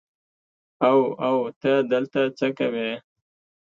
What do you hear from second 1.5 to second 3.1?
ته دلته څه کوې.